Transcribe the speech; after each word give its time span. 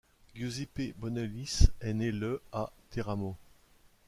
Giuseppe 0.33 0.93
Bonolis 0.97 1.67
est 1.79 1.93
né 1.93 2.11
le 2.11 2.41
à 2.51 2.71
Teramo. 2.89 3.37